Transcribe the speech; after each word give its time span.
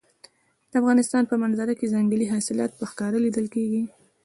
د 0.69 0.73
افغانستان 0.81 1.23
په 1.27 1.35
منظره 1.43 1.73
کې 1.79 1.91
ځنګلي 1.93 2.25
حاصلات 2.33 2.71
په 2.75 2.83
ښکاره 2.91 3.17
لیدل 3.25 3.45
کېږي. 3.55 3.81